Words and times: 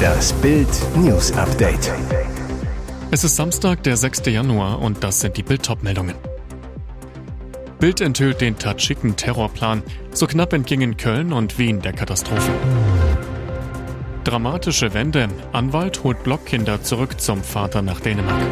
Das 0.00 0.32
Bild 0.34 0.68
News 0.96 1.32
Update. 1.32 1.92
Es 3.10 3.24
ist 3.24 3.36
Samstag, 3.36 3.82
der 3.82 3.96
6. 3.96 4.22
Januar 4.26 4.80
und 4.80 5.02
das 5.04 5.20
sind 5.20 5.36
die 5.36 5.42
Bild 5.42 5.68
meldungen 5.82 6.14
Bild 7.80 8.02
enthüllt 8.02 8.42
den 8.42 8.58
Tadschiken 8.58 9.16
Terrorplan. 9.16 9.82
So 10.12 10.26
knapp 10.26 10.52
entgingen 10.52 10.98
Köln 10.98 11.32
und 11.32 11.58
Wien 11.58 11.80
der 11.80 11.94
Katastrophe. 11.94 12.52
Dramatische 14.24 14.92
Wende. 14.92 15.28
Anwalt 15.52 16.04
holt 16.04 16.22
Blockkinder 16.22 16.82
zurück 16.82 17.18
zum 17.20 17.42
Vater 17.42 17.80
nach 17.80 18.00
Dänemark. 18.00 18.42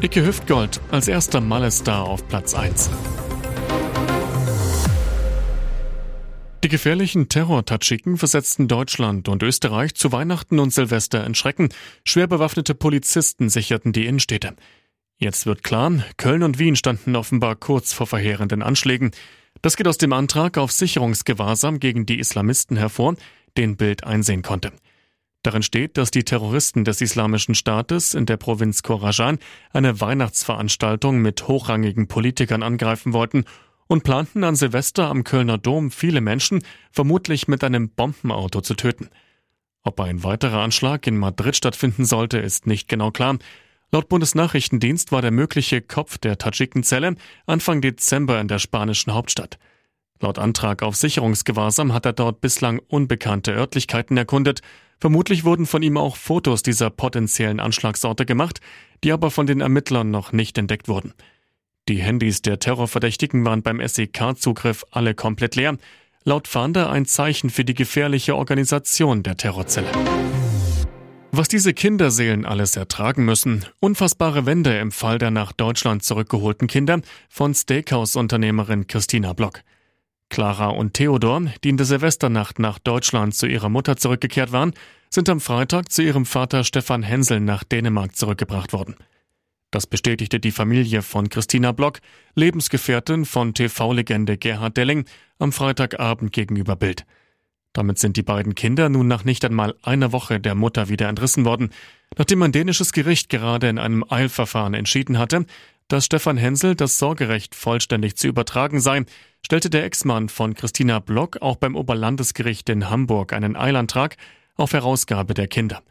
Icke 0.00 0.24
Hüftgold 0.24 0.80
als 0.92 1.08
erster 1.08 1.40
Malle-Star 1.40 2.04
auf 2.04 2.26
Platz 2.28 2.54
1. 2.54 2.90
Die 6.68 6.72
gefährlichen 6.72 7.30
Terror-Tadschiken 7.30 8.18
versetzten 8.18 8.68
Deutschland 8.68 9.30
und 9.30 9.42
Österreich 9.42 9.94
zu 9.94 10.12
Weihnachten 10.12 10.58
und 10.58 10.70
Silvester 10.70 11.24
in 11.24 11.34
Schrecken. 11.34 11.70
Schwer 12.04 12.26
bewaffnete 12.26 12.74
Polizisten 12.74 13.48
sicherten 13.48 13.94
die 13.94 14.04
Innenstädte. 14.04 14.54
Jetzt 15.16 15.46
wird 15.46 15.64
klar, 15.64 16.04
Köln 16.18 16.42
und 16.42 16.58
Wien 16.58 16.76
standen 16.76 17.16
offenbar 17.16 17.56
kurz 17.56 17.94
vor 17.94 18.06
verheerenden 18.06 18.62
Anschlägen. 18.62 19.12
Das 19.62 19.78
geht 19.78 19.88
aus 19.88 19.96
dem 19.96 20.12
Antrag 20.12 20.58
auf 20.58 20.70
Sicherungsgewahrsam 20.70 21.80
gegen 21.80 22.04
die 22.04 22.18
Islamisten 22.18 22.76
hervor, 22.76 23.16
den 23.56 23.78
Bild 23.78 24.04
einsehen 24.04 24.42
konnte. 24.42 24.70
Darin 25.42 25.62
steht, 25.62 25.96
dass 25.96 26.10
die 26.10 26.24
Terroristen 26.24 26.84
des 26.84 27.00
Islamischen 27.00 27.54
Staates 27.54 28.12
in 28.12 28.26
der 28.26 28.36
Provinz 28.36 28.82
Khorasan 28.82 29.38
eine 29.72 30.02
Weihnachtsveranstaltung 30.02 31.22
mit 31.22 31.48
hochrangigen 31.48 32.08
Politikern 32.08 32.62
angreifen 32.62 33.14
wollten 33.14 33.46
und 33.88 34.04
planten 34.04 34.44
an 34.44 34.54
Silvester 34.54 35.08
am 35.08 35.24
Kölner 35.24 35.58
Dom 35.58 35.90
viele 35.90 36.20
Menschen 36.20 36.62
vermutlich 36.92 37.48
mit 37.48 37.64
einem 37.64 37.88
Bombenauto 37.90 38.60
zu 38.60 38.74
töten. 38.74 39.08
Ob 39.82 40.00
ein 40.00 40.22
weiterer 40.22 40.60
Anschlag 40.60 41.06
in 41.06 41.16
Madrid 41.16 41.56
stattfinden 41.56 42.04
sollte, 42.04 42.38
ist 42.38 42.66
nicht 42.66 42.88
genau 42.88 43.10
klar. 43.10 43.38
Laut 43.90 44.08
Bundesnachrichtendienst 44.10 45.12
war 45.12 45.22
der 45.22 45.30
mögliche 45.30 45.80
Kopf 45.80 46.18
der 46.18 46.36
Tadschikenzelle 46.36 47.14
Anfang 47.46 47.80
Dezember 47.80 48.38
in 48.40 48.48
der 48.48 48.58
spanischen 48.58 49.14
Hauptstadt. 49.14 49.58
Laut 50.20 50.38
Antrag 50.38 50.82
auf 50.82 50.96
Sicherungsgewahrsam 50.96 51.94
hat 51.94 52.04
er 52.04 52.12
dort 52.12 52.40
bislang 52.40 52.80
unbekannte 52.88 53.52
Örtlichkeiten 53.52 54.16
erkundet. 54.16 54.60
Vermutlich 54.98 55.44
wurden 55.44 55.64
von 55.64 55.82
ihm 55.82 55.96
auch 55.96 56.16
Fotos 56.16 56.62
dieser 56.62 56.90
potenziellen 56.90 57.60
Anschlagsorte 57.60 58.26
gemacht, 58.26 58.60
die 59.04 59.12
aber 59.12 59.30
von 59.30 59.46
den 59.46 59.60
Ermittlern 59.60 60.10
noch 60.10 60.32
nicht 60.32 60.58
entdeckt 60.58 60.88
wurden. 60.88 61.14
Die 61.88 62.02
Handys 62.02 62.42
der 62.42 62.58
Terrorverdächtigen 62.58 63.46
waren 63.46 63.62
beim 63.62 63.80
SEK-Zugriff 63.80 64.84
alle 64.90 65.14
komplett 65.14 65.56
leer. 65.56 65.78
Laut 66.22 66.46
Fahnder 66.46 66.90
ein 66.90 67.06
Zeichen 67.06 67.48
für 67.48 67.64
die 67.64 67.72
gefährliche 67.72 68.36
Organisation 68.36 69.22
der 69.22 69.38
Terrorzelle. 69.38 69.90
Was 71.30 71.48
diese 71.48 71.72
Kinderseelen 71.72 72.44
alles 72.44 72.76
ertragen 72.76 73.24
müssen, 73.24 73.64
unfassbare 73.80 74.44
Wende 74.44 74.78
im 74.78 74.92
Fall 74.92 75.18
der 75.18 75.30
nach 75.30 75.52
Deutschland 75.52 76.02
zurückgeholten 76.02 76.68
Kinder 76.68 77.00
von 77.30 77.54
Steakhouse-Unternehmerin 77.54 78.86
Christina 78.86 79.32
Block. 79.32 79.62
Clara 80.28 80.68
und 80.68 80.92
Theodor, 80.92 81.42
die 81.64 81.70
in 81.70 81.78
der 81.78 81.86
Silvesternacht 81.86 82.58
nach 82.58 82.78
Deutschland 82.78 83.34
zu 83.34 83.46
ihrer 83.46 83.70
Mutter 83.70 83.96
zurückgekehrt 83.96 84.52
waren, 84.52 84.74
sind 85.08 85.30
am 85.30 85.40
Freitag 85.40 85.90
zu 85.90 86.02
ihrem 86.02 86.26
Vater 86.26 86.64
Stefan 86.64 87.02
Hensel 87.02 87.40
nach 87.40 87.64
Dänemark 87.64 88.14
zurückgebracht 88.14 88.74
worden. 88.74 88.96
Das 89.70 89.86
bestätigte 89.86 90.40
die 90.40 90.50
Familie 90.50 91.02
von 91.02 91.28
Christina 91.28 91.72
Block, 91.72 92.00
Lebensgefährtin 92.34 93.26
von 93.26 93.52
TV-Legende 93.52 94.38
Gerhard 94.38 94.76
Delling, 94.76 95.04
am 95.38 95.52
Freitagabend 95.52 96.32
gegenüber 96.32 96.74
Bild. 96.74 97.04
Damit 97.74 97.98
sind 97.98 98.16
die 98.16 98.22
beiden 98.22 98.54
Kinder 98.54 98.88
nun 98.88 99.08
nach 99.08 99.24
nicht 99.24 99.44
einmal 99.44 99.74
einer 99.82 100.10
Woche 100.12 100.40
der 100.40 100.54
Mutter 100.54 100.88
wieder 100.88 101.08
entrissen 101.08 101.44
worden, 101.44 101.70
nachdem 102.16 102.42
ein 102.42 102.52
dänisches 102.52 102.92
Gericht 102.92 103.28
gerade 103.28 103.68
in 103.68 103.78
einem 103.78 104.04
Eilverfahren 104.08 104.72
entschieden 104.72 105.18
hatte, 105.18 105.44
dass 105.86 106.06
Stefan 106.06 106.38
Hensel 106.38 106.74
das 106.74 106.98
Sorgerecht 106.98 107.54
vollständig 107.54 108.16
zu 108.16 108.26
übertragen 108.26 108.80
sei, 108.80 109.04
stellte 109.44 109.70
der 109.70 109.84
Ex-Mann 109.84 110.28
von 110.28 110.54
Christina 110.54 110.98
Block 110.98 111.40
auch 111.42 111.56
beim 111.56 111.76
Oberlandesgericht 111.76 112.68
in 112.70 112.88
Hamburg 112.88 113.32
einen 113.32 113.54
Eilantrag 113.54 114.16
auf 114.56 114.72
Herausgabe 114.72 115.34
der 115.34 115.46
Kinder. 115.46 115.82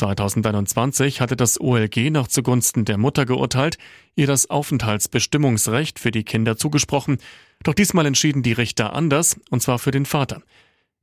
2021 0.00 1.20
hatte 1.20 1.36
das 1.36 1.60
OLG 1.60 2.10
noch 2.10 2.26
zugunsten 2.26 2.86
der 2.86 2.96
Mutter 2.96 3.26
geurteilt, 3.26 3.76
ihr 4.16 4.26
das 4.26 4.48
Aufenthaltsbestimmungsrecht 4.48 5.98
für 5.98 6.10
die 6.10 6.24
Kinder 6.24 6.56
zugesprochen, 6.56 7.18
doch 7.62 7.74
diesmal 7.74 8.06
entschieden 8.06 8.42
die 8.42 8.52
Richter 8.52 8.94
anders, 8.94 9.38
und 9.50 9.62
zwar 9.62 9.78
für 9.78 9.90
den 9.90 10.06
Vater. 10.06 10.42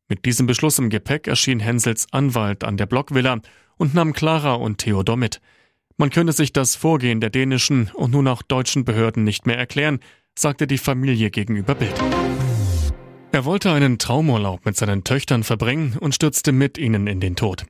Mit 0.10 0.26
diesem 0.26 0.48
Beschluss 0.48 0.80
im 0.80 0.90
Gepäck 0.90 1.28
erschien 1.28 1.60
Hensels 1.60 2.08
Anwalt 2.12 2.64
an 2.64 2.78
der 2.78 2.88
Blockvilla 2.88 3.40
und 3.78 3.94
nahm 3.94 4.14
Clara 4.14 4.56
und 4.56 4.80
Theodor 4.80 5.18
mit. 5.18 5.42
Man 5.98 6.10
könne 6.10 6.32
sich 6.32 6.52
das 6.52 6.76
Vorgehen 6.76 7.22
der 7.22 7.30
dänischen 7.30 7.92
und 7.94 8.12
nun 8.12 8.28
auch 8.28 8.42
deutschen 8.42 8.84
Behörden 8.84 9.24
nicht 9.24 9.46
mehr 9.46 9.60
erklären, 9.60 10.00
sagte 10.34 10.66
die 10.66 10.80
Familie 10.80 11.30
gegenüber 11.30 11.76
Bild. 11.76 12.02
Er 13.32 13.46
wollte 13.46 13.72
einen 13.72 14.00
Traumurlaub 14.00 14.66
mit 14.66 14.76
seinen 14.76 15.04
Töchtern 15.04 15.44
verbringen 15.44 15.98
und 16.00 16.16
stürzte 16.16 16.52
mit 16.52 16.80
ihnen 16.80 17.06
in 17.06 17.20
den 17.20 17.36
Tod. 17.36 17.66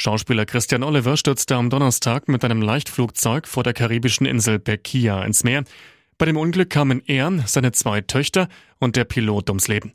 Schauspieler 0.00 0.46
Christian 0.46 0.84
Oliver 0.84 1.16
stürzte 1.16 1.56
am 1.56 1.70
Donnerstag 1.70 2.28
mit 2.28 2.44
einem 2.44 2.62
Leichtflugzeug 2.62 3.48
vor 3.48 3.64
der 3.64 3.72
karibischen 3.72 4.26
Insel 4.26 4.60
Bekia 4.60 5.24
ins 5.24 5.42
Meer. 5.42 5.64
Bei 6.18 6.24
dem 6.24 6.36
Unglück 6.36 6.70
kamen 6.70 7.02
er, 7.04 7.32
seine 7.46 7.72
zwei 7.72 8.00
Töchter 8.00 8.48
und 8.78 8.94
der 8.94 9.02
Pilot 9.02 9.50
ums 9.50 9.66
Leben. 9.66 9.92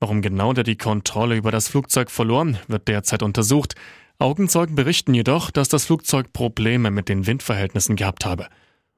Warum 0.00 0.22
genau 0.22 0.54
der 0.54 0.64
die 0.64 0.78
Kontrolle 0.78 1.36
über 1.36 1.50
das 1.50 1.68
Flugzeug 1.68 2.10
verloren, 2.10 2.58
wird 2.66 2.88
derzeit 2.88 3.22
untersucht. 3.22 3.74
Augenzeugen 4.18 4.74
berichten 4.74 5.12
jedoch, 5.12 5.50
dass 5.50 5.68
das 5.68 5.84
Flugzeug 5.84 6.32
Probleme 6.32 6.90
mit 6.90 7.10
den 7.10 7.26
Windverhältnissen 7.26 7.96
gehabt 7.96 8.24
habe. 8.24 8.48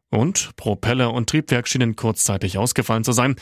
Und 0.09 0.55
Propeller 0.55 1.13
und 1.13 1.29
Triebwerk 1.29 1.67
schienen 1.67 1.97
kurzzeitig 1.97 2.59
ausgefallen 2.59 3.03
zu 3.03 3.11
sein. 3.11 3.35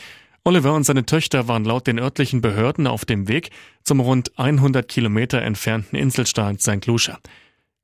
Oliver 0.47 0.73
und 0.73 0.85
seine 0.85 1.05
Töchter 1.05 1.49
waren 1.49 1.65
laut 1.65 1.87
den 1.87 1.99
örtlichen 1.99 2.39
Behörden 2.39 2.87
auf 2.87 3.03
dem 3.03 3.27
Weg 3.27 3.49
zum 3.83 3.99
rund 3.99 4.39
100 4.39 4.87
Kilometer 4.87 5.41
entfernten 5.41 5.97
Inselstaat 5.97 6.61
St. 6.61 6.85
Lucia. 6.85 7.19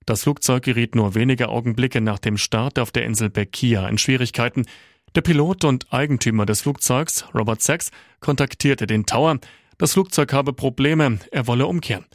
Das 0.05 0.23
Flugzeug 0.23 0.63
geriet 0.63 0.95
nur 0.95 1.13
wenige 1.13 1.49
Augenblicke 1.49 1.99
nach 1.99 2.19
dem 2.19 2.37
Start 2.37 2.79
auf 2.79 2.91
der 2.91 3.03
Insel 3.03 3.29
Bekia 3.29 3.89
in 3.89 3.97
Schwierigkeiten. 3.97 4.63
Der 5.13 5.19
Pilot 5.19 5.65
und 5.65 5.91
Eigentümer 5.91 6.45
des 6.45 6.61
Flugzeugs, 6.61 7.25
Robert 7.35 7.61
Sachs, 7.61 7.91
kontaktierte 8.21 8.87
den 8.87 9.05
Tower. 9.05 9.39
Das 9.77 9.91
Flugzeug 9.91 10.31
habe 10.31 10.53
Probleme, 10.53 11.19
er 11.31 11.47
wolle 11.47 11.67
umkehren. 11.67 12.05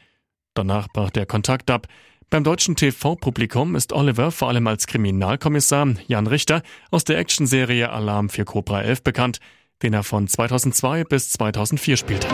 Danach 0.54 0.88
brach 0.88 1.10
der 1.10 1.26
Kontakt 1.26 1.70
ab. 1.70 1.88
Beim 2.30 2.42
deutschen 2.42 2.74
TV-Publikum 2.74 3.76
ist 3.76 3.92
Oliver 3.92 4.30
vor 4.30 4.48
allem 4.48 4.66
als 4.66 4.86
Kriminalkommissar 4.86 5.88
Jan 6.06 6.26
Richter 6.26 6.62
aus 6.90 7.04
der 7.04 7.18
Actionserie 7.18 7.90
Alarm 7.90 8.30
für 8.30 8.46
Cobra 8.46 8.80
11 8.80 9.02
bekannt, 9.02 9.40
den 9.82 9.94
er 9.94 10.02
von 10.02 10.28
2002 10.28 11.04
bis 11.04 11.30
2004 11.30 11.96
spielte. 11.96 12.28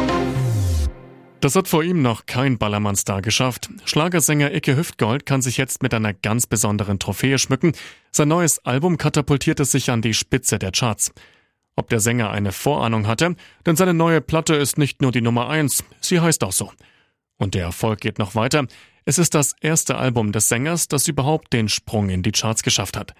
Das 1.45 1.57
hat 1.57 1.69
vor 1.69 1.85
ihm 1.85 2.01
noch 2.01 2.25
kein 2.25 2.57
Ballermann-Star 2.57 3.21
geschafft. 3.21 3.69
Schlagersänger 3.85 4.55
Icke 4.55 4.77
Hüftgold 4.77 5.27
kann 5.27 5.43
sich 5.43 5.59
jetzt 5.59 5.83
mit 5.83 5.93
einer 5.93 6.15
ganz 6.15 6.47
besonderen 6.47 6.99
Trophäe 6.99 7.39
schmücken. 7.39 7.73
Sein 8.13 8.29
neues 8.29 8.65
Album 8.65 8.97
katapultierte 8.97 9.67
sich 9.67 9.91
an 9.91 10.01
die 10.01 10.15
Spitze 10.15 10.59
der 10.59 10.73
Charts. 10.73 11.13
Ob 11.77 11.91
der 11.91 12.01
Sänger 12.01 12.31
eine 12.31 12.51
Vorahnung 12.53 13.07
hatte, 13.07 13.37
denn 13.67 13.77
seine 13.77 13.93
neue 13.93 14.23
Platte 14.23 14.55
ist 14.55 14.79
nicht 14.79 15.03
nur 15.03 15.13
die 15.13 15.21
Nummer 15.21 15.51
eins, 15.51 15.85
sie 16.01 16.21
heißt 16.21 16.45
auch 16.45 16.53
so. 16.53 16.73
Und 17.37 17.55
der 17.55 17.65
Erfolg 17.65 18.01
geht 18.01 18.19
noch 18.19 18.35
weiter. 18.35 18.67
Es 19.05 19.19
ist 19.19 19.35
das 19.35 19.55
erste 19.61 19.97
Album 19.97 20.33
des 20.33 20.49
Sängers, 20.49 20.89
das 20.89 21.09
überhaupt 21.09 21.53
den 21.53 21.69
Sprung 21.69 22.09
in 22.09 22.23
die 22.23 22.33
Charts 22.33 22.63
geschafft 22.63 22.97
hat. 22.97 23.13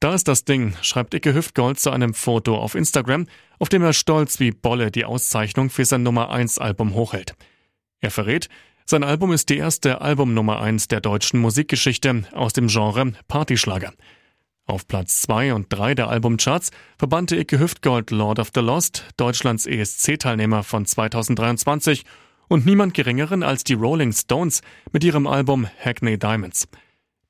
Da 0.00 0.14
ist 0.14 0.28
das 0.28 0.44
Ding, 0.44 0.74
schreibt 0.82 1.14
Icke 1.14 1.34
Hüftgold 1.34 1.80
zu 1.80 1.90
einem 1.90 2.12
Foto 2.12 2.58
auf 2.58 2.74
Instagram, 2.74 3.26
auf 3.58 3.70
dem 3.70 3.82
er 3.82 3.94
stolz 3.94 4.40
wie 4.40 4.50
Bolle 4.50 4.90
die 4.90 5.06
Auszeichnung 5.06 5.70
für 5.70 5.86
sein 5.86 6.02
Nummer 6.02 6.30
1 6.30 6.58
Album 6.58 6.94
hochhält. 6.94 7.34
Er 8.00 8.10
verrät, 8.10 8.48
sein 8.84 9.02
Album 9.02 9.32
ist 9.32 9.48
die 9.48 9.56
erste 9.56 10.02
Album 10.02 10.34
Nummer 10.34 10.60
1 10.60 10.88
der 10.88 11.00
deutschen 11.00 11.40
Musikgeschichte 11.40 12.24
aus 12.32 12.52
dem 12.52 12.68
Genre 12.68 13.12
Partyschlager. 13.26 13.94
Auf 14.66 14.86
Platz 14.86 15.22
2 15.22 15.54
und 15.54 15.66
3 15.70 15.94
der 15.94 16.08
Albumcharts 16.08 16.72
verbannte 16.98 17.36
Icke 17.36 17.58
Hüftgold 17.58 18.10
Lord 18.10 18.38
of 18.38 18.50
the 18.54 18.60
Lost, 18.60 19.04
Deutschlands 19.16 19.66
ESC-Teilnehmer 19.66 20.62
von 20.62 20.84
2023 20.84 22.04
und 22.48 22.66
niemand 22.66 22.92
geringeren 22.92 23.42
als 23.42 23.64
die 23.64 23.74
Rolling 23.74 24.12
Stones 24.12 24.60
mit 24.92 25.04
ihrem 25.04 25.26
Album 25.26 25.66
Hackney 25.82 26.18
Diamonds. 26.18 26.68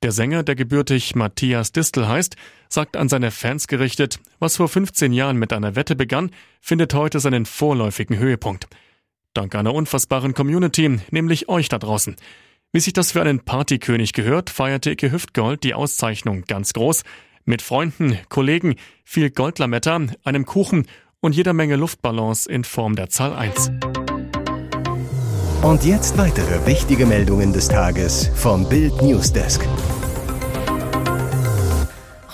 Der 0.02 0.12
Sänger, 0.12 0.42
der 0.42 0.54
gebürtig 0.54 1.14
Matthias 1.14 1.72
Distel 1.72 2.06
heißt, 2.06 2.36
sagt 2.68 2.96
an 2.96 3.08
seine 3.08 3.30
Fans 3.30 3.66
gerichtet, 3.66 4.20
was 4.38 4.56
vor 4.56 4.68
15 4.68 5.12
Jahren 5.12 5.38
mit 5.38 5.52
einer 5.52 5.74
Wette 5.74 5.96
begann, 5.96 6.30
findet 6.60 6.92
heute 6.92 7.18
seinen 7.18 7.46
vorläufigen 7.46 8.18
Höhepunkt. 8.18 8.66
Dank 9.32 9.54
einer 9.54 9.74
unfassbaren 9.74 10.34
Community, 10.34 11.00
nämlich 11.10 11.48
euch 11.48 11.68
da 11.68 11.78
draußen. 11.78 12.16
Wie 12.72 12.80
sich 12.80 12.92
das 12.92 13.12
für 13.12 13.22
einen 13.22 13.40
Partykönig 13.40 14.12
gehört, 14.12 14.50
feierte 14.50 14.90
Icke 14.90 15.10
Hüftgold 15.10 15.64
die 15.64 15.74
Auszeichnung 15.74 16.42
ganz 16.42 16.72
groß, 16.74 17.02
mit 17.46 17.62
Freunden, 17.62 18.18
Kollegen, 18.28 18.74
viel 19.04 19.30
Goldlametta, 19.30 20.00
einem 20.24 20.44
Kuchen 20.44 20.86
und 21.20 21.34
jeder 21.34 21.52
Menge 21.52 21.76
Luftballons 21.76 22.46
in 22.46 22.64
Form 22.64 22.96
der 22.96 23.08
Zahl 23.08 23.34
1. 23.34 23.70
Und 25.62 25.84
jetzt 25.84 26.18
weitere 26.18 26.66
wichtige 26.66 27.06
Meldungen 27.06 27.52
des 27.52 27.68
Tages 27.68 28.30
vom 28.34 28.68
Bild 28.68 29.00
Newsdesk. 29.02 29.66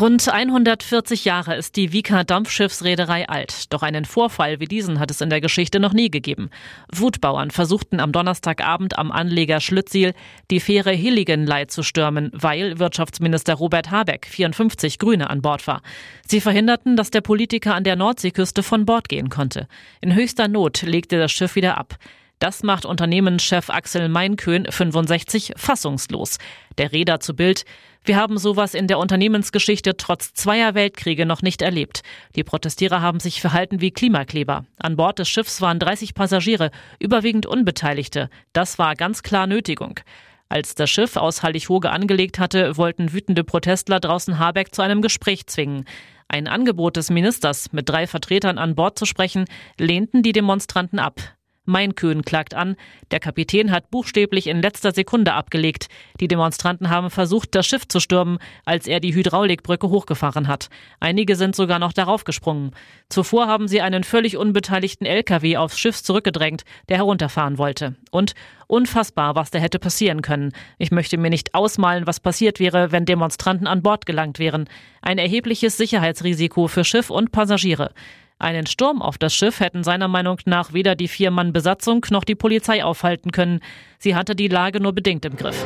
Rund 0.03 0.29
140 0.29 1.25
Jahre 1.25 1.55
ist 1.55 1.77
die 1.77 1.93
Vika 1.93 2.25
Dampfschiffsreederei 2.25 3.29
alt. 3.29 3.73
Doch 3.73 3.85
einen 3.85 4.05
Vorfall 4.05 4.59
wie 4.59 4.65
diesen 4.65 4.99
hat 4.99 5.13
es 5.13 5.21
in 5.21 5.31
der 5.31 5.41
Geschichte 5.41 5.79
noch 5.79 5.93
nie 5.93 6.11
gegeben. 6.11 6.51
Wutbauern 6.93 7.53
versuchten 7.53 8.01
am 8.01 8.11
Donnerstagabend 8.11 8.99
am 8.99 9.13
Anleger 9.13 9.61
Schlütziel 9.61 10.15
die 10.51 10.59
Fähre 10.59 10.91
Hilligenlei 10.91 11.67
zu 11.67 11.85
stürmen, 11.85 12.33
weil 12.33 12.81
Wirtschaftsminister 12.81 13.55
Robert 13.55 13.93
Habeck, 13.93 14.27
54 14.27 14.99
Grüne, 14.99 15.31
an 15.31 15.41
Bord 15.41 15.69
war. 15.69 15.83
Sie 16.27 16.41
verhinderten, 16.41 16.97
dass 16.97 17.13
der 17.13 17.21
Politiker 17.21 17.77
an 17.77 17.85
der 17.85 17.95
Nordseeküste 17.95 18.65
von 18.65 18.85
Bord 18.85 19.09
gehen 19.09 19.29
konnte. 19.29 19.69
In 20.01 20.17
höchster 20.17 20.49
Not 20.49 20.83
legte 20.83 21.17
das 21.17 21.31
Schiff 21.31 21.55
wieder 21.55 21.79
ab. 21.79 21.97
Das 22.43 22.65
macht 22.65 22.85
Unternehmenschef 22.85 23.71
Axel 23.71 24.09
Meinkön 24.09 24.67
65 24.69 25.53
fassungslos. 25.55 26.39
Der 26.77 26.91
Räder 26.91 27.21
zu 27.21 27.37
Bild. 27.37 27.65
Wir 28.03 28.17
haben 28.17 28.37
sowas 28.37 28.75
in 28.75 28.89
der 28.89 28.99
Unternehmensgeschichte 28.99 29.97
trotz 29.97 30.35
zweier 30.35 30.75
Weltkriege 30.75 31.25
noch 31.25 31.43
nicht 31.43 31.63
erlebt. 31.63 32.03
Die 32.35 32.43
Protestierer 32.43 33.01
haben 33.01 33.21
sich 33.21 33.41
verhalten 33.41 33.81
wie 33.81 33.93
Klimakleber. 33.93 34.65
An 34.77 34.97
Bord 34.97 35.21
des 35.21 35.29
Schiffs 35.29 35.61
waren 35.61 35.79
30 35.79 36.15
Passagiere, 36.15 36.73
überwiegend 36.99 37.47
Unbeteiligte. 37.47 38.29
Das 38.53 38.77
war 38.77 38.97
ganz 38.97 39.23
klar 39.23 39.47
Nötigung. 39.47 40.01
Als 40.49 40.75
das 40.75 40.91
Schiff 40.91 41.17
aus 41.17 41.45
Hallighoge 41.45 41.91
angelegt 41.91 42.41
hatte, 42.41 42.77
wollten 42.77 43.13
wütende 43.13 43.45
Protestler 43.45 44.01
draußen 44.01 44.41
Habeck 44.41 44.75
zu 44.75 44.83
einem 44.83 45.01
Gespräch 45.01 45.47
zwingen. 45.47 45.85
Ein 46.27 46.49
Angebot 46.49 46.97
des 46.97 47.09
Ministers, 47.09 47.73
mit 47.73 47.89
drei 47.89 48.09
Vertretern 48.09 48.59
an 48.59 48.75
Bord 48.75 48.99
zu 48.99 49.07
sprechen, 49.07 49.45
lehnten 49.79 50.25
die 50.25 50.33
Demonstranten 50.33 50.99
ab. 50.99 51.21
Meinkön 51.65 52.23
klagt 52.23 52.55
an, 52.55 52.75
der 53.13 53.21
Kapitän 53.21 53.71
hat 53.71 53.89
buchstäblich 53.89 54.49
in 54.49 54.61
letzter 54.61 54.91
Sekunde 54.91 55.35
abgelegt. 55.35 55.87
Die 56.19 56.27
Demonstranten 56.27 56.91
haben 56.91 57.09
versucht, 57.09 57.55
das 57.55 57.67
Schiff 57.67 57.87
zu 57.87 58.01
stürmen, 58.01 58.39
als 58.65 58.89
er 58.89 58.99
die 58.99 59.15
Hydraulikbrücke 59.15 59.89
hochgefahren 59.89 60.49
hat. 60.49 60.71
Einige 60.99 61.37
sind 61.37 61.55
sogar 61.55 61.79
noch 61.79 61.93
darauf 61.93 62.25
gesprungen. 62.25 62.73
Zuvor 63.09 63.47
haben 63.47 63.69
sie 63.69 63.81
einen 63.81 64.03
völlig 64.03 64.37
unbeteiligten 64.37 65.07
LKW 65.07 65.57
aufs 65.57 65.79
Schiff 65.79 66.03
zurückgedrängt, 66.03 66.65
der 66.89 66.97
herunterfahren 66.97 67.59
wollte. 67.59 67.95
Und 68.11 68.35
unfassbar, 68.67 69.37
was 69.37 69.51
da 69.51 69.61
hätte 69.61 69.79
passieren 69.79 70.23
können. 70.23 70.53
Ich 70.79 70.91
möchte 70.91 71.17
mir 71.17 71.31
nicht 71.31 71.55
ausmalen, 71.55 72.09
was 72.09 72.19
passiert 72.19 72.59
wäre, 72.59 72.91
wenn 72.91 73.05
Demonstranten 73.05 73.69
an 73.69 73.83
Bord 73.83 74.05
gelangt 74.05 74.41
wären. 74.41 74.69
Ein 75.01 75.19
erhebliches 75.19 75.77
Sicherheitsrisiko 75.77 76.67
für 76.67 76.85
Schiff 76.85 77.11
und 77.11 77.31
Passagiere. 77.31 77.93
Einen 78.43 78.67
Sturm 78.67 79.03
auf 79.03 79.19
das 79.19 79.33
Schiff 79.37 79.61
hätten 79.61 79.85
seiner 79.85 80.09
Meinung 80.09 80.39
nach 80.47 80.73
weder 80.73 80.97
die 80.97 81.07
Vier-Mann-Besatzung 81.07 82.05
noch 82.11 82.25
die 82.25 82.35
Polizei 82.35 82.83
aufhalten 82.83 83.31
können. 83.31 83.61
Sie 84.01 84.17
hatte 84.17 84.35
die 84.35 84.49
Lage 84.49 84.81
nur 84.81 84.93
bedingt 84.93 85.25
im 85.25 85.37
Griff. 85.37 85.65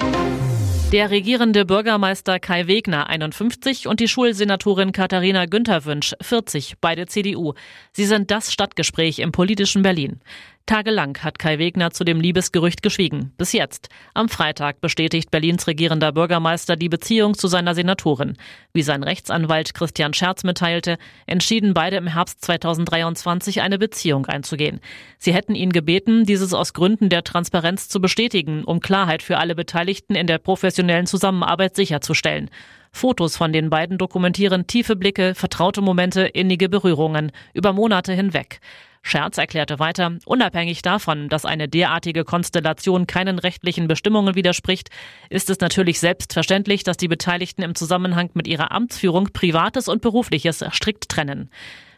Der 0.93 1.11
regierende 1.11 1.65
Bürgermeister 1.65 2.39
Kai 2.39 2.67
Wegner, 2.67 3.09
51, 3.09 3.89
und 3.89 3.99
die 3.99 4.09
Schulsenatorin 4.09 4.93
Katharina 4.93 5.47
Güntherwünsch, 5.47 6.15
40, 6.21 6.75
beide 6.83 7.07
CDU. 7.07 7.55
Sie 7.93 8.05
sind 8.05 8.31
das 8.31 8.53
Stadtgespräch 8.53 9.21
im 9.21 9.33
politischen 9.33 9.81
Berlin. 9.81 10.21
Tagelang 10.67 11.17
hat 11.23 11.39
Kai 11.39 11.61
Wegner 11.61 11.93
zu 11.93 12.03
dem 12.03 12.21
Liebesgerücht 12.21 12.83
geschwiegen. 12.83 13.33
Bis 13.39 13.53
jetzt. 13.53 13.89
Am 14.15 14.29
Freitag 14.29 14.81
bestätigt 14.81 15.31
Berlins 15.31 15.69
regierender 15.69 16.11
Bürgermeister 16.11 16.75
die 16.75 16.89
Beziehung 16.89 17.35
zu 17.35 17.47
seiner 17.47 17.77
Senatorin. 17.77 18.37
Wie 18.73 18.83
sein 18.83 19.05
Rechtsanwalt 19.05 19.75
Christian 19.75 20.13
Scherz 20.13 20.43
mitteilte, 20.43 20.99
entschieden 21.27 21.73
beide 21.73 21.99
im 21.99 22.09
Herbst 22.09 22.45
2023 22.45 23.61
eine 23.61 23.79
Beziehung 23.79 24.27
einzugehen. 24.27 24.81
Sie 25.19 25.33
hätten 25.33 25.55
ihn 25.55 25.71
gebeten, 25.71 26.25
dieses 26.25 26.53
aus 26.53 26.73
Gründen 26.73 27.11
der 27.11 27.23
Transparenz 27.23 27.89
zu 27.89 28.01
bestätigen, 28.01 28.65
um 28.65 28.81
Klarheit 28.81 29.23
für 29.23 29.39
alle 29.39 29.55
Beteiligten 29.55 30.17
in 30.17 30.27
der 30.27 30.39
professionellen 30.39 31.07
Zusammenarbeit 31.07 31.77
sicherzustellen. 31.77 32.51
Fotos 32.97 33.37
von 33.37 33.53
den 33.53 33.69
beiden 33.69 33.99
dokumentieren 33.99 34.67
tiefe 34.67 34.97
Blicke, 34.97 35.35
vertraute 35.35 35.83
Momente, 35.83 36.23
innige 36.23 36.71
Berührungen 36.71 37.31
über 37.53 37.75
Monate 37.75 38.15
hinweg. 38.15 38.61
Scherz 39.03 39.37
erklärte 39.37 39.79
weiter, 39.79 40.17
unabhängig 40.25 40.81
davon, 40.81 41.29
dass 41.29 41.45
eine 41.45 41.69
derartige 41.69 42.25
Konstellation 42.25 43.07
keinen 43.07 43.39
rechtlichen 43.39 43.87
Bestimmungen 43.87 44.35
widerspricht, 44.35 44.89
ist 45.29 45.51
es 45.51 45.61
natürlich 45.61 46.01
selbstverständlich, 46.01 46.85
dass 46.85 46.97
die 46.97 47.07
Beteiligten 47.07 47.63
im 47.63 47.75
Zusammenhang 47.75 48.31
mit 48.33 48.49
ihrer 48.49 48.73
Amtsführung 48.73 49.29
Privates 49.31 49.89
und 49.89 50.01
Berufliches 50.01 50.65
strikt 50.73 51.11
trennen. 51.11 51.51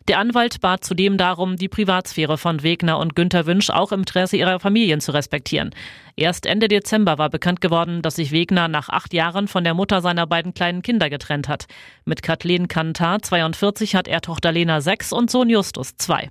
Der 0.09 0.19
Anwalt 0.19 0.63
bat 0.63 0.85
zudem 0.85 1.19
darum, 1.19 1.57
die 1.57 1.69
Privatsphäre 1.69 2.39
von 2.39 2.63
Wegner 2.63 2.99
und 2.99 3.15
Günter 3.15 3.45
Wünsch 3.45 3.69
auch 3.69 3.93
im 3.93 4.01
Interesse 4.01 4.39
ihrer 4.39 4.59
Familien 4.59 5.03
zu 5.03 5.13
respektieren. 5.13 5.75
Erst 6.17 6.47
Ende 6.47 6.67
Dezember 6.67 7.19
war 7.19 7.29
bekannt 7.29 7.61
geworden, 7.61 8.01
dass 8.01 8.17
sich 8.17 8.33
Wegner 8.33 8.69
nach 8.69 8.89
acht 8.89 9.13
Jahren 9.13 9.49
von 9.49 9.65
der 9.65 9.75
Mutter 9.75 10.01
seiner 10.01 10.27
beiden 10.27 10.55
kleinen 10.55 10.81
Kinder 10.81 11.11
getrennt 11.11 11.47
hat. 11.47 11.67
Mit 12.07 12.23
Kathleen 12.23 12.69
Kantar, 12.69 13.21
42, 13.21 13.95
hat 13.95 14.09
er 14.09 14.23
Tochter 14.23 14.51
Lena 14.51 14.81
6 14.81 15.13
und 15.13 15.31
Sohn 15.31 15.51
Justus 15.51 15.95
2. 15.99 16.31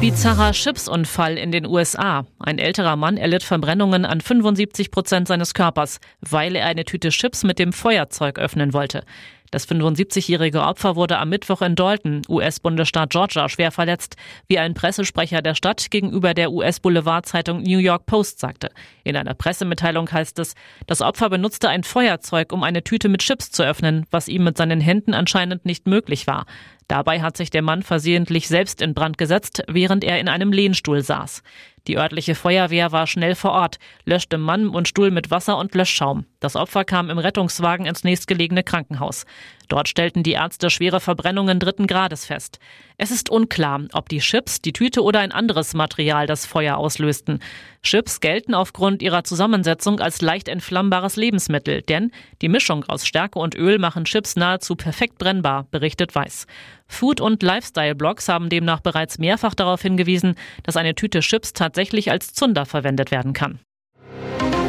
Bizarrer 0.00 0.52
Chipsunfall 0.52 1.36
in 1.38 1.50
den 1.50 1.66
USA. 1.66 2.24
Ein 2.38 2.58
älterer 2.58 2.94
Mann 2.94 3.16
erlitt 3.16 3.42
Verbrennungen 3.42 4.04
an 4.04 4.20
75 4.20 4.92
Prozent 4.92 5.26
seines 5.26 5.54
Körpers, 5.54 5.98
weil 6.20 6.54
er 6.54 6.66
eine 6.66 6.84
Tüte 6.84 7.08
Chips 7.08 7.42
mit 7.42 7.58
dem 7.58 7.72
Feuerzeug 7.72 8.38
öffnen 8.38 8.72
wollte. 8.72 9.04
Das 9.50 9.66
75-jährige 9.66 10.62
Opfer 10.62 10.94
wurde 10.94 11.18
am 11.18 11.30
Mittwoch 11.30 11.62
in 11.62 11.74
Dalton, 11.74 12.22
US-Bundesstaat 12.28 13.10
Georgia, 13.10 13.48
schwer 13.48 13.70
verletzt, 13.72 14.16
wie 14.46 14.58
ein 14.58 14.74
Pressesprecher 14.74 15.40
der 15.40 15.54
Stadt 15.54 15.90
gegenüber 15.90 16.34
der 16.34 16.52
US-Boulevardzeitung 16.52 17.62
New 17.62 17.78
York 17.78 18.04
Post 18.06 18.40
sagte. 18.40 18.70
In 19.04 19.16
einer 19.16 19.34
Pressemitteilung 19.34 20.10
heißt 20.10 20.38
es, 20.38 20.54
das 20.86 21.00
Opfer 21.00 21.30
benutzte 21.30 21.68
ein 21.70 21.82
Feuerzeug, 21.82 22.52
um 22.52 22.62
eine 22.62 22.84
Tüte 22.84 23.08
mit 23.08 23.22
Chips 23.22 23.50
zu 23.50 23.62
öffnen, 23.62 24.06
was 24.10 24.28
ihm 24.28 24.44
mit 24.44 24.58
seinen 24.58 24.80
Händen 24.80 25.14
anscheinend 25.14 25.64
nicht 25.64 25.86
möglich 25.86 26.26
war. 26.26 26.44
Dabei 26.88 27.20
hat 27.20 27.36
sich 27.36 27.50
der 27.50 27.62
Mann 27.62 27.82
versehentlich 27.82 28.48
selbst 28.48 28.80
in 28.80 28.94
Brand 28.94 29.18
gesetzt, 29.18 29.62
während 29.68 30.04
er 30.04 30.20
in 30.20 30.28
einem 30.28 30.52
Lehnstuhl 30.52 31.02
saß. 31.02 31.42
Die 31.88 31.96
örtliche 31.96 32.34
Feuerwehr 32.34 32.92
war 32.92 33.06
schnell 33.06 33.34
vor 33.34 33.52
Ort, 33.52 33.78
löschte 34.04 34.36
Mann 34.36 34.68
und 34.68 34.86
Stuhl 34.86 35.10
mit 35.10 35.30
Wasser 35.30 35.56
und 35.56 35.74
Löschschaum. 35.74 36.26
Das 36.38 36.54
Opfer 36.54 36.84
kam 36.84 37.08
im 37.08 37.18
Rettungswagen 37.18 37.86
ins 37.86 38.04
nächstgelegene 38.04 38.62
Krankenhaus. 38.62 39.24
Dort 39.68 39.88
stellten 39.88 40.22
die 40.22 40.32
Ärzte 40.32 40.70
schwere 40.70 41.00
Verbrennungen 41.00 41.58
dritten 41.58 41.86
Grades 41.86 42.26
fest. 42.26 42.58
Es 42.96 43.10
ist 43.10 43.30
unklar, 43.30 43.80
ob 43.92 44.08
die 44.08 44.18
Chips, 44.18 44.60
die 44.60 44.72
Tüte 44.72 45.02
oder 45.02 45.20
ein 45.20 45.32
anderes 45.32 45.74
Material 45.74 46.26
das 46.26 46.46
Feuer 46.46 46.76
auslösten. 46.76 47.40
Chips 47.82 48.20
gelten 48.20 48.54
aufgrund 48.54 49.02
ihrer 49.02 49.24
Zusammensetzung 49.24 50.00
als 50.00 50.20
leicht 50.20 50.48
entflammbares 50.48 51.16
Lebensmittel, 51.16 51.82
denn 51.82 52.12
die 52.42 52.48
Mischung 52.48 52.84
aus 52.84 53.06
Stärke 53.06 53.38
und 53.38 53.54
Öl 53.56 53.78
machen 53.78 54.04
Chips 54.04 54.36
nahezu 54.36 54.74
perfekt 54.74 55.18
brennbar, 55.18 55.66
berichtet 55.70 56.14
Weiß. 56.14 56.46
Food- 56.86 57.20
und 57.20 57.42
Lifestyle-Blogs 57.42 58.28
haben 58.28 58.48
demnach 58.48 58.80
bereits 58.80 59.18
mehrfach 59.18 59.54
darauf 59.54 59.82
hingewiesen, 59.82 60.34
dass 60.62 60.76
eine 60.76 60.94
Tüte 60.94 61.20
Chips 61.20 61.52
tatsächlich 61.52 61.77
als 62.10 62.32
Zunder 62.32 62.66
verwendet 62.66 63.10
werden 63.10 63.32
kann. 63.32 63.60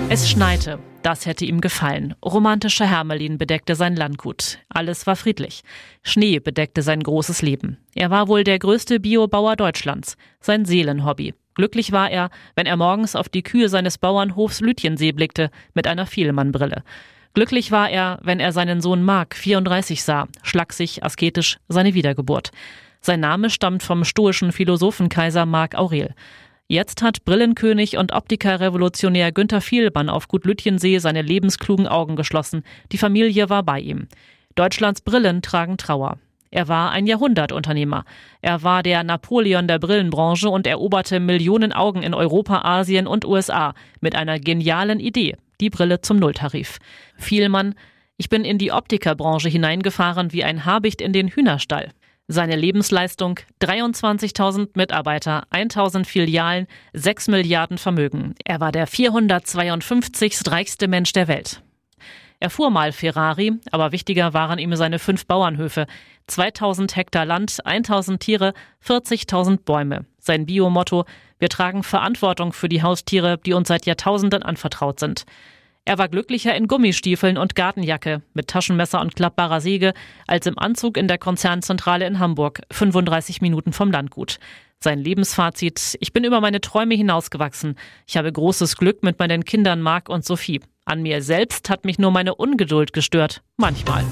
Es 0.10 0.30
schneite. 0.30 0.80
Das 1.04 1.26
hätte 1.26 1.46
ihm 1.46 1.62
gefallen. 1.62 2.16
Romantischer 2.24 2.86
Hermelin 2.86 3.38
bedeckte 3.38 3.76
sein 3.76 3.96
Landgut. 3.96 4.60
Alles 4.70 5.08
war 5.08 5.16
friedlich. 5.16 5.62
Schnee 6.04 6.40
bedeckte 6.40 6.82
sein 6.82 7.02
großes 7.02 7.42
Leben. 7.42 7.78
Er 7.96 8.10
war 8.10 8.28
wohl 8.28 8.44
der 8.44 8.60
größte 8.60 9.00
Biobauer 9.00 9.56
Deutschlands. 9.56 10.18
Sein 10.40 10.66
Seelenhobby. 10.66 11.34
Glücklich 11.56 11.92
war 11.92 12.10
er, 12.10 12.30
wenn 12.56 12.66
er 12.66 12.78
morgens 12.78 13.16
auf 13.16 13.30
die 13.30 13.44
Kühe 13.44 13.70
seines 13.70 13.98
Bauernhofs 13.98 14.62
Lütjensee 14.62 15.12
blickte, 15.12 15.52
mit 15.74 15.88
einer 15.88 16.06
Vielmannbrille. 16.06 16.84
Glücklich 17.34 17.72
war 17.72 17.90
er, 17.90 18.20
wenn 18.24 18.40
er 18.40 18.52
seinen 18.52 18.82
Sohn 18.82 19.04
Mark 19.04 19.36
34 19.36 20.04
sah, 20.04 20.28
schlaksig, 20.42 21.04
asketisch, 21.04 21.58
seine 21.68 21.94
Wiedergeburt. 21.94 22.52
Sein 23.02 23.20
Name 23.20 23.50
stammt 23.50 23.84
vom 23.84 24.04
stoischen 24.04 24.52
Philosophenkaiser 24.52 25.46
Mark 25.46 25.76
Aurel. 25.76 26.16
Jetzt 26.72 27.02
hat 27.02 27.26
Brillenkönig 27.26 27.98
und 27.98 28.14
Optikerrevolutionär 28.14 29.32
Günther 29.32 29.60
Vielmann 29.60 30.08
auf 30.08 30.28
Gut 30.28 30.46
Lütjensee 30.46 31.00
seine 31.00 31.24
lebensklugen 31.24 31.88
Augen 31.88 32.16
geschlossen. 32.16 32.62
Die 32.92 33.00
Familie 33.00 33.50
war 33.50 33.64
bei 33.64 33.80
ihm. 33.80 34.08
Deutschlands 34.54 35.02
Brillen 35.02 35.42
tragen 35.42 35.78
Trauer. 35.78 36.20
Er 36.52 36.68
war 36.68 36.92
ein 36.92 37.08
Jahrhundertunternehmer. 37.08 38.06
Er 38.44 38.62
war 38.62 38.84
der 38.84 39.04
Napoleon 39.04 39.68
der 39.68 39.80
Brillenbranche 39.80 40.48
und 40.48 40.68
eroberte 40.68 41.20
Millionen 41.20 41.74
Augen 41.74 42.04
in 42.04 42.14
Europa, 42.14 42.62
Asien 42.62 43.08
und 43.08 43.26
USA 43.26 43.74
mit 44.00 44.14
einer 44.14 44.40
genialen 44.40 45.00
Idee. 45.00 45.38
Die 45.62 45.72
Brille 45.72 46.02
zum 46.02 46.18
Nulltarif. 46.18 46.78
Vielmann, 47.18 47.74
ich 48.16 48.30
bin 48.30 48.46
in 48.46 48.60
die 48.60 48.72
Optikerbranche 48.72 49.50
hineingefahren 49.50 50.34
wie 50.34 50.44
ein 50.44 50.66
Habicht 50.66 51.02
in 51.02 51.14
den 51.14 51.30
Hühnerstall. 51.30 51.90
Seine 52.32 52.56
Lebensleistung 52.56 53.40
23.000 53.60 54.70
Mitarbeiter, 54.76 55.48
1.000 55.50 56.06
Filialen, 56.06 56.68
6 56.94 57.28
Milliarden 57.30 57.80
Vermögen. 57.80 58.36
Er 58.46 58.60
war 58.60 58.72
der 58.72 58.86
452. 58.86 60.42
reichste 60.46 60.88
Mensch 60.88 61.12
der 61.12 61.28
Welt. 61.28 61.64
Er 62.40 62.52
fuhr 62.52 62.70
mal 62.70 62.92
Ferrari, 62.92 63.54
aber 63.72 63.92
wichtiger 63.92 64.36
waren 64.36 64.60
ihm 64.60 64.76
seine 64.76 65.00
fünf 65.00 65.26
Bauernhöfe. 65.26 65.88
2000 66.28 66.96
Hektar 66.96 67.26
Land, 67.26 67.66
1000 67.66 68.20
Tiere, 68.22 68.54
40.000 68.86 69.64
Bäume. 69.64 70.06
Sein 70.20 70.46
Biomotto, 70.46 71.06
Wir 71.40 71.50
tragen 71.50 71.82
Verantwortung 71.82 72.54
für 72.54 72.70
die 72.70 72.84
Haustiere, 72.84 73.40
die 73.44 73.54
uns 73.54 73.70
seit 73.70 73.88
Jahrtausenden 73.88 74.44
anvertraut 74.44 75.00
sind. 75.00 75.26
Er 75.90 75.98
war 75.98 76.08
glücklicher 76.08 76.54
in 76.54 76.68
Gummistiefeln 76.68 77.36
und 77.36 77.56
Gartenjacke, 77.56 78.22
mit 78.36 78.48
Taschenmesser 78.48 79.02
und 79.02 79.16
klappbarer 79.16 79.60
Säge, 79.60 79.94
als 80.28 80.46
im 80.46 80.60
Anzug 80.60 80.98
in 80.98 81.08
der 81.08 81.18
Konzernzentrale 81.18 82.06
in 82.06 82.20
Hamburg, 82.20 82.62
35 82.72 83.42
Minuten 83.42 83.74
vom 83.74 83.92
Landgut. 83.92 84.38
Sein 84.80 85.00
Lebensfazit, 85.00 85.98
ich 86.00 86.14
bin 86.14 86.26
über 86.26 86.42
meine 86.42 86.62
Träume 86.62 86.94
hinausgewachsen. 86.94 87.76
Ich 88.06 88.18
habe 88.18 88.32
großes 88.32 88.78
Glück 88.78 89.02
mit 89.02 89.18
meinen 89.18 89.46
Kindern 89.46 89.82
Marc 89.82 90.10
und 90.10 90.24
Sophie. 90.24 90.62
An 90.86 91.02
mir 91.02 91.24
selbst 91.24 91.72
hat 91.72 91.86
mich 91.86 91.98
nur 91.98 92.12
meine 92.12 92.36
Ungeduld 92.36 92.94
gestört. 92.94 93.42
Manchmal. 93.58 94.06